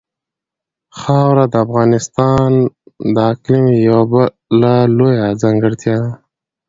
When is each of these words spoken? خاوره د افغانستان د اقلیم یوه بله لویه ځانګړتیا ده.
خاوره 0.99 1.45
د 1.53 1.55
افغانستان 1.65 2.51
د 3.13 3.15
اقلیم 3.33 3.65
یوه 3.87 4.03
بله 4.11 4.73
لویه 4.97 5.27
ځانګړتیا 5.41 5.95
ده. 6.03 6.11